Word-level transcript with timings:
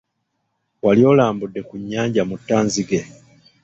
Wali 0.83 1.01
olambuddeko 1.11 1.67
ku 1.69 1.75
nnyanja 1.81 2.21
Muttanzige? 2.29 2.99